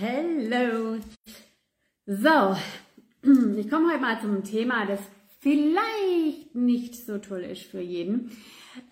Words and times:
Hello. 0.00 0.96
So, 2.06 2.56
ich 3.56 3.68
komme 3.68 3.90
heute 3.90 4.00
mal 4.00 4.20
zum 4.20 4.44
Thema, 4.44 4.86
das 4.86 5.00
vielleicht 5.40 6.54
nicht 6.54 6.94
so 6.94 7.18
toll 7.18 7.40
ist 7.40 7.64
für 7.64 7.80
jeden. 7.80 8.30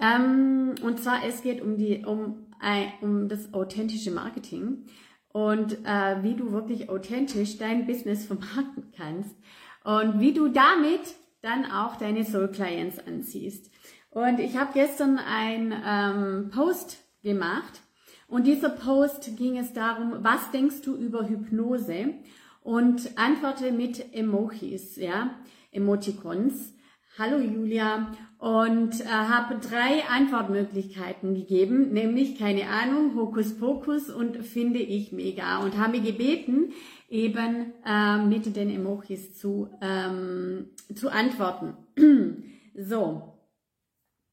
Ähm, 0.00 0.74
und 0.82 0.98
zwar, 0.98 1.24
es 1.24 1.42
geht 1.42 1.62
um, 1.62 1.76
die, 1.76 2.04
um, 2.04 2.48
um 3.02 3.28
das 3.28 3.54
authentische 3.54 4.10
Marketing 4.10 4.86
und 5.28 5.74
äh, 5.84 6.24
wie 6.24 6.34
du 6.34 6.50
wirklich 6.50 6.88
authentisch 6.88 7.56
dein 7.56 7.86
Business 7.86 8.26
vermarkten 8.26 8.92
kannst 8.96 9.36
und 9.84 10.18
wie 10.18 10.32
du 10.32 10.48
damit 10.48 11.14
dann 11.40 11.70
auch 11.70 11.94
deine 11.94 12.24
Soul 12.24 12.48
Clients 12.48 12.98
anziehst. 12.98 13.70
Und 14.10 14.40
ich 14.40 14.56
habe 14.56 14.72
gestern 14.74 15.18
einen 15.18 15.72
ähm, 15.86 16.50
Post 16.50 16.98
gemacht 17.22 17.80
und 18.28 18.46
dieser 18.46 18.70
Post 18.70 19.36
ging 19.36 19.56
es 19.56 19.72
darum, 19.72 20.14
was 20.22 20.50
denkst 20.50 20.82
du 20.82 20.96
über 20.96 21.28
Hypnose? 21.28 22.14
Und 22.62 23.16
antworte 23.16 23.70
mit 23.70 24.12
Emojis, 24.12 24.96
ja, 24.96 25.36
Emoticons. 25.70 26.74
Hallo 27.16 27.38
Julia. 27.38 28.10
Und 28.38 29.00
äh, 29.00 29.04
habe 29.04 29.58
drei 29.58 30.04
Antwortmöglichkeiten 30.10 31.34
gegeben, 31.34 31.92
nämlich 31.92 32.38
keine 32.38 32.68
Ahnung, 32.68 33.14
Hokuspokus 33.14 34.10
und 34.10 34.38
finde 34.44 34.80
ich 34.80 35.12
mega. 35.12 35.58
Und 35.58 35.78
habe 35.78 36.00
gebeten, 36.00 36.72
eben 37.08 37.72
äh, 37.86 38.18
mit 38.18 38.56
den 38.56 38.68
Emojis 38.68 39.38
zu, 39.38 39.70
ähm, 39.80 40.66
zu 40.94 41.08
antworten. 41.08 41.74
so. 42.76 43.35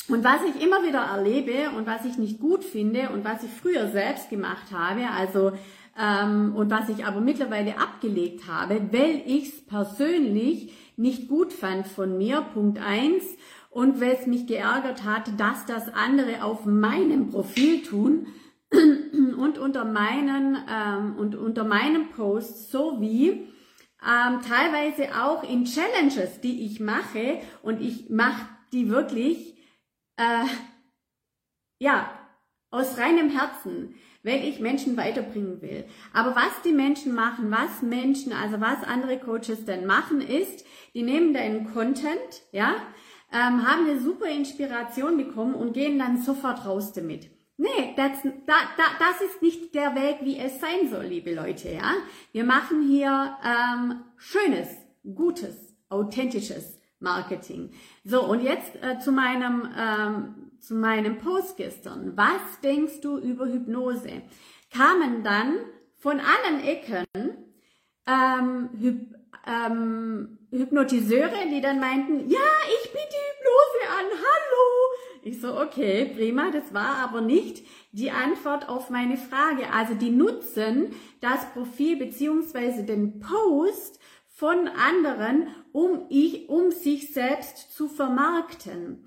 Und 0.10 0.24
was 0.24 0.42
ich 0.44 0.62
immer 0.62 0.84
wieder 0.84 1.00
erlebe 1.00 1.70
und 1.78 1.88
was 1.88 2.06
ich 2.06 2.18
nicht 2.18 2.40
gut 2.40 2.64
finde 2.64 3.10
und 3.10 3.24
was 3.24 3.44
ich 3.44 3.50
früher 3.50 3.88
selbst 3.88 4.30
gemacht 4.30 4.72
habe, 4.74 5.10
also 5.10 5.54
ähm, 6.00 6.56
und 6.56 6.72
was 6.72 6.90
ich 6.90 7.06
aber 7.06 7.22
mittlerweile 7.22 7.78
abgelegt 7.78 8.48
habe, 8.48 8.82
weil 8.92 9.22
ich 9.26 9.50
es 9.50 9.66
persönlich 9.66 10.74
nicht 10.98 11.28
gut 11.28 11.54
fand 11.54 11.88
von 11.88 12.18
mir, 12.18 12.42
Punkt 12.42 12.80
eins. 12.80 13.24
Und 13.70 14.00
weil 14.00 14.12
es 14.20 14.28
mich 14.28 14.46
geärgert 14.46 15.04
hat, 15.04 15.40
dass 15.40 15.66
das 15.66 15.92
andere 15.92 16.44
auf 16.44 16.66
meinem 16.66 17.30
Profil 17.32 17.82
tun 17.82 18.28
und 18.72 19.58
unter 19.58 19.84
meinen 19.84 20.58
ähm, 20.72 21.16
und 21.18 21.36
unter 21.36 21.64
meinem 21.64 22.10
Post 22.10 22.72
sowie 22.72 23.48
ähm, 24.04 24.40
teilweise 24.48 25.16
auch 25.20 25.44
in 25.44 25.66
Challenges, 25.66 26.40
die 26.42 26.66
ich 26.66 26.80
mache. 26.80 27.40
Und 27.64 27.82
ich 27.82 28.12
mache 28.12 28.48
die 28.74 28.90
wirklich 28.90 29.53
äh, 30.18 30.46
ja, 31.80 32.12
aus 32.72 32.98
reinem 32.98 33.30
Herzen, 33.30 33.96
wenn 34.24 34.42
ich 34.42 34.60
Menschen 34.60 34.98
weiterbringen 34.98 35.62
will. 35.62 35.86
Aber 36.14 36.36
was 36.36 36.62
die 36.64 36.72
Menschen 36.72 37.14
machen, 37.14 37.52
was 37.52 37.82
Menschen, 37.82 38.34
also 38.34 38.60
was 38.62 38.84
andere 38.84 39.20
Coaches 39.20 39.66
denn 39.66 39.86
machen, 39.86 40.22
ist, 40.22 40.66
die 40.94 41.04
nehmen 41.04 41.34
deinen 41.34 41.72
Content, 41.74 42.42
ja, 42.52 42.76
ähm, 43.32 43.68
haben 43.68 43.86
eine 43.88 44.00
super 44.00 44.28
Inspiration 44.28 45.18
bekommen 45.18 45.56
und 45.56 45.74
gehen 45.74 46.00
dann 46.00 46.22
sofort 46.22 46.66
raus 46.66 46.94
damit. 46.94 47.30
Nee, 47.58 47.94
das, 47.96 48.24
da, 48.24 48.54
da, 48.78 48.84
das 49.00 49.22
ist 49.22 49.42
nicht 49.42 49.76
der 49.76 49.94
Weg, 49.96 50.20
wie 50.22 50.40
es 50.40 50.60
sein 50.60 50.90
soll, 50.90 51.06
liebe 51.06 51.36
Leute, 51.36 51.70
ja. 51.70 51.94
Wir 52.32 52.44
machen 52.44 52.88
hier 52.88 53.38
ähm, 53.44 54.04
schönes, 54.18 54.70
gutes, 55.04 55.76
authentisches 55.90 56.80
Marketing. 57.04 57.72
So, 58.04 58.24
und 58.24 58.42
jetzt 58.42 58.76
äh, 58.82 58.98
zu, 59.00 59.12
meinem, 59.12 59.70
ähm, 59.78 60.52
zu 60.60 60.76
meinem 60.76 61.20
Post 61.20 61.58
gestern. 61.58 62.18
Was 62.18 62.62
denkst 62.64 63.02
du 63.02 63.18
über 63.20 63.46
Hypnose? 63.46 64.24
Kamen 64.72 65.24
dann 65.24 65.58
von 65.98 66.20
allen 66.20 66.64
Ecken 66.64 67.06
ähm, 68.08 68.70
Hyp 68.80 69.16
ähm, 69.46 70.38
Hypnotiseure, 70.52 71.50
die 71.52 71.60
dann 71.60 71.80
meinten, 71.80 72.30
ja, 72.30 72.40
ich 72.68 72.92
biete 72.92 73.18
Hypnose 73.28 73.90
an, 73.90 74.06
hallo. 74.12 74.94
Ich 75.24 75.42
so, 75.42 75.60
okay, 75.60 76.06
prima, 76.16 76.52
das 76.52 76.74
war 76.74 76.98
aber 76.98 77.22
nicht 77.22 77.66
die 77.92 78.12
Antwort 78.12 78.70
auf 78.70 78.90
meine 78.90 79.18
Frage. 79.18 79.72
Also 79.74 79.96
die 79.96 80.12
nutzen 80.12 80.94
das 81.22 81.46
Profil 81.54 81.98
beziehungsweise 81.98 82.84
den 82.84 83.20
Post 83.20 84.00
von 84.44 84.68
anderen, 84.68 85.48
um, 85.72 86.02
ich, 86.10 86.50
um 86.50 86.72
sich 86.72 87.14
selbst 87.14 87.72
zu 87.72 87.88
vermarkten. 87.88 89.06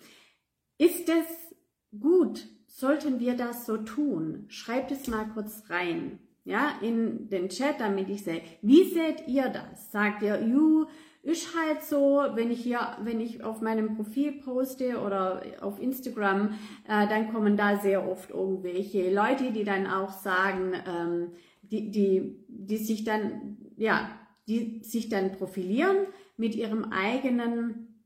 Ist 0.78 1.10
es 1.10 1.54
gut? 2.00 2.48
Sollten 2.66 3.20
wir 3.20 3.36
das 3.36 3.66
so 3.66 3.76
tun? 3.76 4.46
Schreibt 4.48 4.92
es 4.92 5.08
mal 5.08 5.28
kurz 5.34 5.64
rein, 5.68 6.20
ja, 6.44 6.78
in 6.80 7.28
den 7.28 7.50
Chat, 7.50 7.80
damit 7.80 8.08
ich 8.08 8.24
sehe. 8.24 8.40
Wie 8.62 8.84
seht 8.84 9.28
ihr 9.28 9.50
das? 9.50 9.92
Sagt 9.92 10.22
ihr, 10.22 10.40
you, 10.40 10.86
ist 11.22 11.54
halt 11.54 11.82
so, 11.82 12.24
wenn 12.32 12.50
ich 12.50 12.62
hier, 12.62 12.96
wenn 13.02 13.20
ich 13.20 13.44
auf 13.44 13.60
meinem 13.60 13.94
Profil 13.94 14.40
poste 14.40 15.02
oder 15.02 15.42
auf 15.60 15.78
Instagram, 15.82 16.54
äh, 16.88 17.06
dann 17.08 17.30
kommen 17.30 17.58
da 17.58 17.78
sehr 17.78 18.08
oft 18.08 18.30
irgendwelche 18.30 19.12
Leute, 19.12 19.52
die 19.52 19.64
dann 19.64 19.86
auch 19.86 20.12
sagen, 20.12 20.72
ähm, 20.88 21.32
die, 21.60 21.90
die, 21.90 22.42
die 22.48 22.78
sich 22.78 23.04
dann, 23.04 23.58
ja, 23.76 24.08
die 24.46 24.80
sich 24.82 25.08
dann 25.08 25.32
profilieren 25.32 25.96
mit 26.36 26.54
ihrem 26.54 26.84
eigenen 26.92 28.02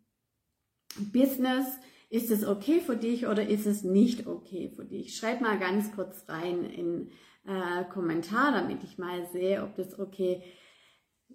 Business. 1.12 1.66
Ist 2.08 2.30
es 2.30 2.44
okay 2.44 2.80
für 2.80 2.96
dich 2.96 3.26
oder 3.26 3.46
ist 3.46 3.66
es 3.66 3.84
nicht 3.84 4.26
okay 4.26 4.72
für 4.74 4.84
dich? 4.84 5.16
Schreib 5.16 5.40
mal 5.40 5.58
ganz 5.58 5.92
kurz 5.92 6.24
rein 6.28 6.64
in 6.64 7.10
äh, 7.46 7.84
Kommentar, 7.84 8.52
damit 8.52 8.82
ich 8.82 8.98
mal 8.98 9.26
sehe, 9.32 9.62
ob 9.62 9.76
das 9.76 9.98
okay. 9.98 10.42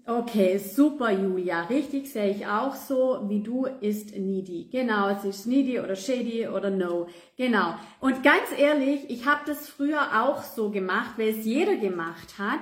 Okay, 0.05 0.57
super, 0.57 1.09
Julia. 1.09 1.63
Richtig 1.63 2.11
sehe 2.11 2.29
ich 2.29 2.45
auch 2.45 2.75
so, 2.75 3.23
wie 3.27 3.41
du 3.41 3.65
ist 3.65 4.15
needy. 4.15 4.69
Genau, 4.69 5.07
es 5.09 5.23
ist 5.23 5.47
needy 5.47 5.79
oder 5.79 5.95
shady 5.95 6.47
oder 6.47 6.69
no. 6.69 7.07
Genau. 7.37 7.75
Und 8.01 8.21
ganz 8.21 8.51
ehrlich, 8.57 9.09
ich 9.09 9.25
habe 9.25 9.41
das 9.47 9.67
früher 9.67 10.21
auch 10.21 10.43
so 10.43 10.69
gemacht, 10.69 11.17
weil 11.17 11.29
es 11.29 11.45
jeder 11.45 11.77
gemacht 11.77 12.37
hat. 12.37 12.61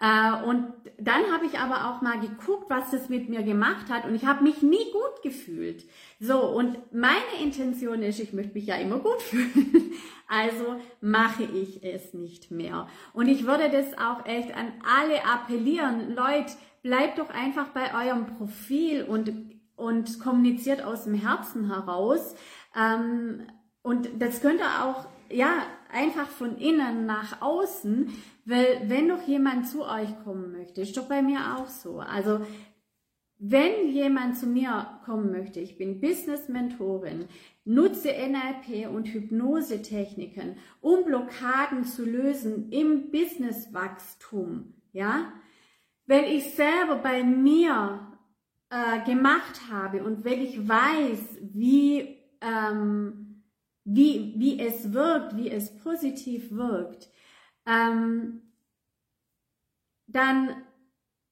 Äh, 0.00 0.44
und 0.44 0.72
dann 0.98 1.30
habe 1.32 1.46
ich 1.46 1.58
aber 1.58 1.90
auch 1.90 2.00
mal 2.00 2.18
geguckt, 2.20 2.70
was 2.70 2.90
das 2.90 3.08
mit 3.08 3.28
mir 3.28 3.42
gemacht 3.42 3.90
hat 3.90 4.06
und 4.06 4.14
ich 4.14 4.24
habe 4.24 4.42
mich 4.42 4.62
nie 4.62 4.90
gut 4.92 5.22
gefühlt. 5.22 5.84
So, 6.18 6.40
und 6.40 6.78
meine 6.92 7.42
Intention 7.42 8.02
ist, 8.02 8.18
ich 8.18 8.32
möchte 8.32 8.54
mich 8.54 8.66
ja 8.66 8.76
immer 8.76 8.98
gut 8.98 9.20
fühlen. 9.22 9.92
Also 10.26 10.76
mache 11.00 11.42
ich 11.42 11.82
es 11.82 12.14
nicht 12.14 12.50
mehr. 12.50 12.86
Und 13.12 13.28
ich 13.28 13.46
würde 13.46 13.68
das 13.68 13.98
auch 13.98 14.24
echt 14.26 14.56
an 14.56 14.72
alle 14.84 15.24
appellieren. 15.24 16.14
Leute, 16.14 16.52
bleibt 16.82 17.18
doch 17.18 17.30
einfach 17.30 17.68
bei 17.68 18.06
eurem 18.06 18.26
Profil 18.26 19.02
und, 19.02 19.32
und 19.76 20.20
kommuniziert 20.20 20.82
aus 20.82 21.04
dem 21.04 21.14
Herzen 21.14 21.66
heraus. 21.66 22.34
Ähm, 22.76 23.42
und 23.82 24.08
das 24.18 24.40
könnt 24.40 24.60
ihr 24.60 24.84
auch, 24.84 25.06
ja, 25.30 25.64
einfach 25.92 26.28
von 26.28 26.56
innen 26.58 27.06
nach 27.06 27.42
außen, 27.42 28.12
weil 28.50 28.88
wenn 28.88 29.08
doch 29.08 29.22
jemand 29.28 29.68
zu 29.68 29.84
euch 29.84 30.08
kommen 30.24 30.50
möchte, 30.50 30.80
ist 30.80 30.96
doch 30.96 31.06
bei 31.06 31.22
mir 31.22 31.56
auch 31.56 31.68
so. 31.68 32.00
Also 32.00 32.40
wenn 33.38 33.88
jemand 33.88 34.36
zu 34.36 34.46
mir 34.46 35.00
kommen 35.04 35.30
möchte, 35.30 35.60
ich 35.60 35.78
bin 35.78 36.00
Business-Mentorin, 36.00 37.26
nutze 37.64 38.08
NLP 38.08 38.90
und 38.92 39.06
Hypnose-Techniken, 39.06 40.56
um 40.80 41.04
Blockaden 41.04 41.84
zu 41.84 42.04
lösen 42.04 42.70
im 42.70 43.12
Business-Wachstum, 43.12 44.74
ja, 44.92 45.32
weil 46.06 46.24
ich 46.24 46.52
selber 46.54 46.96
bei 46.96 47.22
mir 47.22 48.18
äh, 48.68 49.04
gemacht 49.04 49.60
habe 49.70 50.02
und 50.02 50.24
weil 50.24 50.42
ich 50.42 50.68
weiß, 50.68 51.38
wie, 51.40 52.18
ähm, 52.40 53.44
wie, 53.84 54.34
wie 54.36 54.58
es 54.58 54.92
wirkt, 54.92 55.36
wie 55.36 55.50
es 55.50 55.76
positiv 55.76 56.50
wirkt, 56.50 57.08
ähm, 57.66 58.42
dann 60.06 60.64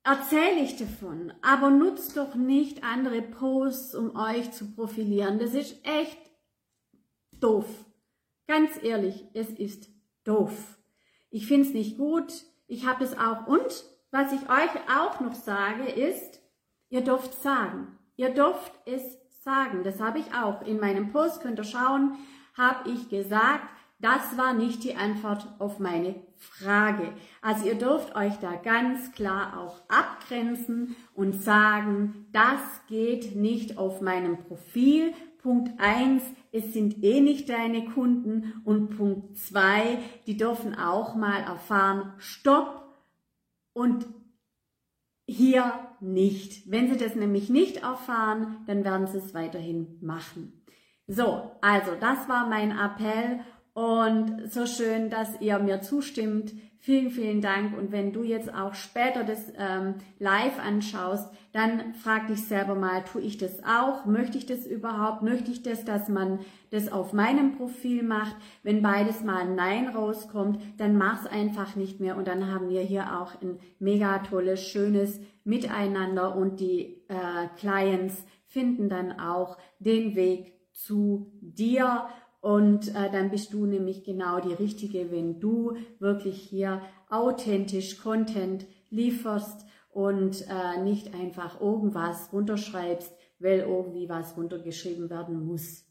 erzähle 0.05 0.61
ich 0.61 0.77
davon, 0.77 1.33
aber 1.43 1.71
nutzt 1.71 2.17
doch 2.17 2.35
nicht 2.35 2.85
andere 2.85 3.23
Posts, 3.23 3.95
um 3.95 4.17
euch 4.17 4.53
zu 4.53 4.73
profilieren. 4.73 5.39
Das 5.39 5.55
ist 5.55 5.85
echt 5.85 6.19
doof. 7.41 7.67
Ganz 8.47 8.83
ehrlich, 8.83 9.27
es 9.35 9.51
ist 9.51 9.91
doof. 10.25 10.79
Ich 11.31 11.47
finde 11.47 11.69
es 11.69 11.75
nicht 11.75 11.99
gut. 11.99 12.33
Ich 12.67 12.87
habe 12.87 13.05
es 13.05 13.17
auch. 13.19 13.47
Und 13.47 13.85
was 14.11 14.33
ich 14.33 14.43
euch 14.49 14.71
auch 14.97 15.21
noch 15.21 15.35
sage, 15.35 15.85
ist, 15.85 16.41
ihr 16.89 17.03
dürft 17.03 17.35
sagen. 17.35 17.99
Ihr 18.17 18.31
dürft 18.31 18.73
es 18.87 19.19
sagen. 19.43 19.83
Das 19.85 20.01
habe 20.01 20.19
ich 20.19 20.35
auch. 20.35 20.63
In 20.63 20.81
meinem 20.81 21.13
Post 21.13 21.43
könnt 21.43 21.59
ihr 21.59 21.65
schauen, 21.65 22.17
habe 22.57 22.91
ich 22.91 23.09
gesagt, 23.09 23.69
das 24.01 24.37
war 24.37 24.55
nicht 24.55 24.85
die 24.85 24.95
Antwort 24.95 25.47
auf 25.59 25.79
meine 25.79 26.15
Frage. 26.37 27.13
Also 27.43 27.67
ihr 27.67 27.75
dürft 27.75 28.15
euch 28.15 28.35
da 28.41 28.55
ganz 28.55 29.13
klar 29.13 29.59
auch 29.59 29.81
abgrenzen 29.89 30.95
und 31.15 31.43
sagen, 31.43 32.27
das 32.33 32.61
geht 32.87 33.35
nicht 33.35 33.77
auf 33.77 34.01
meinem 34.01 34.39
Profil. 34.39 35.13
Punkt 35.43 35.81
eins, 35.81 36.23
es 36.53 36.73
sind 36.73 37.03
eh 37.03 37.21
nicht 37.21 37.49
deine 37.49 37.85
Kunden. 37.87 38.61
Und 38.65 38.97
Punkt 38.97 39.37
zwei, 39.37 39.99
die 40.27 40.37
dürfen 40.37 40.77
auch 40.77 41.15
mal 41.15 41.41
erfahren, 41.41 42.13
stopp, 42.19 42.79
und 43.79 44.07
hier 45.25 45.73
nicht. 46.01 46.69
Wenn 46.69 46.91
Sie 46.91 46.97
das 46.97 47.15
nämlich 47.15 47.49
nicht 47.49 47.79
erfahren, 47.79 48.65
dann 48.67 48.85
werden 48.85 49.07
Sie 49.07 49.19
es 49.19 49.35
weiterhin 49.35 49.99
machen. 50.01 50.65
So, 51.07 51.53
also 51.61 51.93
das 52.01 52.29
war 52.29 52.49
mein 52.49 52.71
Appell 52.71 53.41
und 53.79 54.51
so 54.51 54.67
schön, 54.67 55.09
dass 55.09 55.41
ihr 55.41 55.57
mir 55.61 55.81
zustimmt. 55.81 56.53
Vielen, 56.81 57.11
vielen 57.11 57.41
Dank. 57.41 57.79
Und 57.79 57.93
wenn 57.93 58.13
du 58.13 58.25
jetzt 58.25 58.53
auch 58.53 58.75
später 58.75 59.23
das 59.23 59.53
ähm, 59.57 59.95
live 60.19 60.59
anschaust, 60.59 61.31
dann 61.53 61.95
frag 61.95 62.27
dich 62.27 62.43
selber 62.43 62.75
mal, 62.75 63.05
tue 63.05 63.21
ich 63.21 63.39
das 63.39 63.63
auch? 63.63 64.05
Möchte 64.05 64.37
ich 64.37 64.47
das 64.47 64.67
überhaupt? 64.67 65.23
Möchte 65.23 65.53
ich 65.53 65.63
das, 65.63 65.85
dass 65.85 66.09
man 66.09 66.41
das 66.71 66.91
auf 66.91 67.13
meinem 67.13 67.57
Profil 67.57 68.03
macht? 68.03 68.35
Wenn 68.65 68.83
beides 68.83 69.23
mal 69.23 69.43
ein 69.43 69.55
Nein 69.55 69.87
rauskommt, 69.87 70.61
dann 70.79 70.99
mach's 70.99 71.27
einfach 71.27 71.77
nicht 71.77 72.01
mehr. 72.01 72.17
Und 72.17 72.27
dann 72.27 72.53
haben 72.53 72.71
wir 72.71 72.81
hier 72.81 73.21
auch 73.21 73.41
ein 73.41 73.61
mega 73.79 74.19
tolles, 74.19 74.61
schönes 74.61 75.21
Miteinander 75.45 76.35
und 76.35 76.59
die 76.59 77.05
äh, 77.07 77.47
Clients 77.57 78.25
finden 78.49 78.89
dann 78.89 79.21
auch 79.21 79.57
den 79.79 80.17
Weg 80.17 80.55
zu 80.73 81.31
dir 81.41 82.09
und 82.49 82.95
äh, 82.95 83.11
dann 83.11 83.31
bist 83.31 83.53
du 83.53 83.67
nämlich 83.67 84.05
genau 84.05 84.41
die 84.41 84.55
Richtige, 84.55 85.13
wenn 85.13 85.39
du 85.39 85.77
wirklich 85.99 86.41
hier 86.41 86.81
authentisch 87.11 87.99
Content 87.99 88.65
lieferst 88.89 89.67
und 89.91 90.47
äh, 90.49 90.81
nicht 90.81 91.13
einfach 91.13 91.61
irgendwas 91.61 92.33
runterschreibst, 92.33 93.13
weil 93.39 93.59
irgendwie 93.59 94.09
was 94.09 94.35
runtergeschrieben 94.35 95.11
werden 95.11 95.45
muss. 95.45 95.85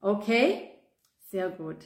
Okay? 0.00 0.70
Sehr 1.26 1.50
gut. 1.50 1.76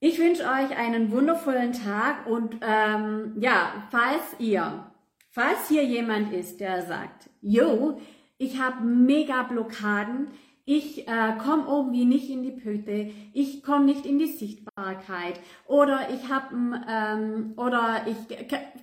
Ich 0.00 0.18
wünsche 0.18 0.42
euch 0.42 0.76
einen 0.76 1.12
wundervollen 1.12 1.72
Tag 1.72 2.26
und 2.26 2.56
ähm, 2.60 3.36
ja, 3.38 3.86
falls 3.92 4.34
ihr, 4.40 4.90
falls 5.28 5.68
hier 5.68 5.84
jemand 5.84 6.32
ist, 6.32 6.58
der 6.58 6.82
sagt, 6.82 7.30
yo, 7.40 8.00
ich 8.36 8.60
habe 8.60 8.84
mega 8.84 9.44
Blockaden, 9.44 10.32
ich 10.72 11.08
äh, 11.08 11.36
komme 11.42 11.64
irgendwie 11.66 12.04
nicht 12.04 12.30
in 12.30 12.44
die 12.44 12.52
Pöte, 12.52 13.10
ich 13.32 13.64
komme 13.64 13.86
nicht 13.86 14.06
in 14.06 14.20
die 14.20 14.28
Sichtbarkeit 14.28 15.40
oder 15.66 16.10
ich 16.14 16.28
habe 16.28 16.54
ähm, 16.88 17.54
oder 17.56 18.06
ich 18.06 18.36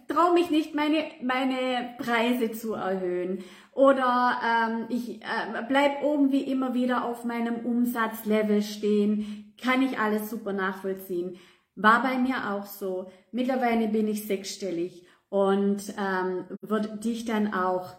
traue 0.09 0.33
mich 0.33 0.49
nicht 0.49 0.75
meine 0.75 1.05
meine 1.21 1.95
Preise 1.97 2.51
zu 2.51 2.73
erhöhen 2.73 3.41
oder 3.71 4.37
ähm, 4.45 4.85
ich 4.89 5.21
äh, 5.21 5.63
bleib 5.69 6.03
irgendwie 6.03 6.41
immer 6.41 6.73
wieder 6.73 7.05
auf 7.05 7.23
meinem 7.23 7.65
Umsatzlevel 7.65 8.63
stehen, 8.63 9.53
kann 9.63 9.81
ich 9.81 9.97
alles 9.97 10.29
super 10.29 10.51
nachvollziehen. 10.51 11.37
War 11.75 12.03
bei 12.03 12.17
mir 12.17 12.51
auch 12.51 12.65
so. 12.65 13.09
Mittlerweile 13.31 13.87
bin 13.87 14.09
ich 14.09 14.27
sechsstellig 14.27 15.05
und 15.29 15.93
ähm, 15.97 16.47
würde 16.59 16.97
dich 16.97 17.23
dann 17.23 17.53
auch 17.53 17.95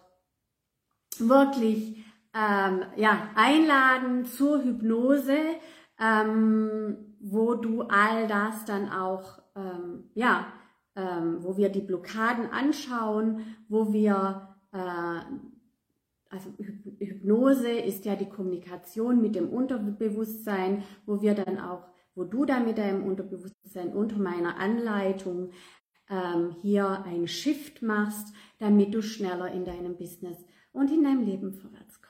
wirklich 1.19 2.05
ähm, 2.35 2.83
ja, 2.97 3.31
einladen 3.35 4.25
zur 4.25 4.63
Hypnose, 4.63 5.39
ähm, 5.99 7.17
wo 7.21 7.55
du 7.55 7.83
all 7.83 8.27
das 8.27 8.65
dann 8.65 8.91
auch, 8.91 9.41
ähm, 9.57 10.11
ja, 10.15 10.47
ähm, 10.95 11.39
wo 11.41 11.57
wir 11.57 11.69
die 11.69 11.81
Blockaden 11.81 12.51
anschauen, 12.51 13.57
wo 13.69 13.93
wir, 13.93 14.57
äh, 14.73 15.21
also 16.31 16.51
Hypnose 16.99 17.71
ist 17.71 18.05
ja 18.05 18.15
die 18.15 18.29
Kommunikation 18.29 19.21
mit 19.23 19.35
dem 19.35 19.49
Unterbewusstsein, 19.49 20.83
wo 21.07 21.23
wir 21.23 21.35
dann 21.35 21.59
auch, 21.59 21.87
wo 22.15 22.25
du 22.25 22.45
dann 22.45 22.67
mit 22.67 22.79
deinem 22.79 23.05
Unterbewusstsein 23.05 23.93
unter 23.93 24.19
meiner 24.19 24.57
Anleitung 24.59 25.51
ähm, 26.11 26.51
hier 26.61 27.05
ein 27.05 27.29
Shift 27.29 27.83
machst, 27.83 28.35
damit 28.59 28.95
du 28.95 29.03
schneller 29.03 29.51
in 29.53 29.65
deinem 29.65 29.97
Business 29.97 30.45
und 30.73 30.91
in 30.91 31.05
deinem 31.05 31.25
Leben 31.25 31.53
vorwärts 31.53 32.01
kommst. 32.03 32.08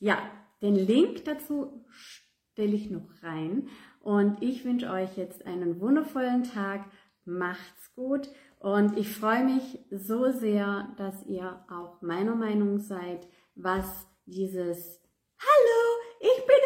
Ja, 0.00 0.18
den 0.62 0.76
Link 0.76 1.24
dazu 1.24 1.84
stelle 1.90 2.74
ich 2.74 2.88
noch 2.88 3.08
rein 3.22 3.68
und 4.00 4.42
ich 4.42 4.64
wünsche 4.64 4.90
euch 4.90 5.16
jetzt 5.16 5.44
einen 5.44 5.80
wundervollen 5.80 6.44
Tag. 6.44 6.84
Macht's 7.24 7.92
gut 7.94 8.30
und 8.60 8.96
ich 8.96 9.12
freue 9.12 9.44
mich 9.44 9.80
so 9.90 10.30
sehr, 10.30 10.94
dass 10.96 11.26
ihr 11.26 11.64
auch 11.68 12.00
meiner 12.00 12.36
Meinung 12.36 12.78
seid, 12.78 13.26
was 13.56 14.06
dieses 14.24 15.00
Hallo, 15.40 15.80
ich 16.20 16.46
bin 16.46 16.56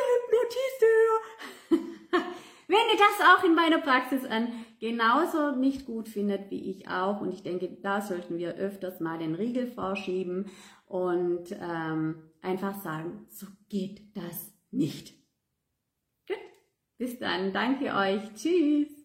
Hypnotiseur. 1.70 2.22
Wenn 2.68 2.90
ihr 2.92 2.98
das 2.98 3.26
auch 3.28 3.44
in 3.44 3.54
meiner 3.54 3.78
Praxis 3.78 4.24
an 4.24 4.48
genauso 4.78 5.52
nicht 5.56 5.86
gut 5.86 6.08
findet 6.08 6.50
wie 6.50 6.70
ich 6.70 6.88
auch. 6.88 7.20
Und 7.20 7.32
ich 7.32 7.42
denke, 7.42 7.78
da 7.82 8.00
sollten 8.00 8.36
wir 8.36 8.54
öfters 8.54 9.00
mal 9.00 9.18
den 9.18 9.34
Riegel 9.34 9.66
vorschieben 9.66 10.50
und 10.86 11.52
ähm, 11.60 12.31
einfach 12.42 12.82
sagen, 12.82 13.26
so 13.28 13.46
geht 13.68 14.16
das 14.16 14.52
nicht. 14.70 15.14
Gut, 16.26 16.38
bis 16.98 17.18
dann. 17.18 17.52
Danke 17.52 17.94
euch. 17.94 18.34
Tschüss. 18.34 19.01